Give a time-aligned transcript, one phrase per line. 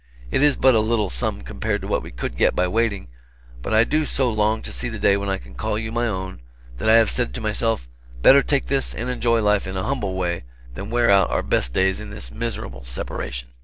[0.31, 3.07] It is but a little sum compared to what we could get by waiting,
[3.61, 6.07] but I do so long to see the day when I can call you my
[6.07, 6.39] own,
[6.79, 7.87] that I have said to myself,
[8.23, 10.43] better take this and enjoy life in a humble way
[10.73, 13.49] than wear out our best days in this miserable separation.